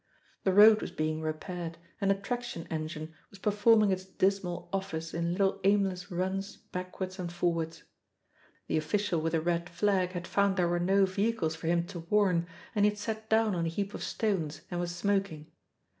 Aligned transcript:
The 0.45 0.51
road 0.51 0.81
was 0.81 0.89
being 0.89 1.21
repaired, 1.21 1.77
and 2.01 2.11
a 2.11 2.15
traction 2.15 2.65
engine 2.71 3.13
was 3.29 3.37
performing 3.37 3.91
its 3.91 4.03
dismal 4.03 4.67
office 4.73 5.13
in 5.13 5.33
little 5.33 5.59
aimless 5.63 6.09
runs 6.09 6.55
backwards 6.57 7.19
and 7.19 7.31
forwards. 7.31 7.83
The 8.65 8.77
official 8.77 9.21
with 9.21 9.35
a 9.35 9.41
red 9.41 9.69
flag 9.69 10.13
had 10.13 10.25
found 10.25 10.57
there 10.57 10.67
were 10.67 10.79
no 10.79 11.05
vehicles 11.05 11.55
for 11.55 11.67
him 11.67 11.85
to 11.85 11.99
warn 11.99 12.47
and 12.73 12.83
he 12.83 12.89
had 12.89 12.97
sat 12.97 13.29
down 13.29 13.53
on 13.53 13.65
a 13.67 13.69
heap 13.69 13.93
of 13.93 14.01
stones, 14.01 14.61
and 14.71 14.79
was 14.79 14.89
smoking. 14.89 15.51